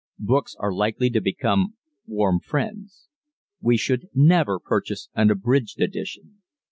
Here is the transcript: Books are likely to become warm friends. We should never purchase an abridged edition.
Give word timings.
Books 0.23 0.55
are 0.57 0.73
likely 0.73 1.11
to 1.11 1.21
become 1.21 1.75
warm 2.07 2.39
friends. 2.39 3.07
We 3.61 3.77
should 3.77 4.07
never 4.15 4.59
purchase 4.59 5.09
an 5.13 5.29
abridged 5.29 5.79
edition. 5.79 6.41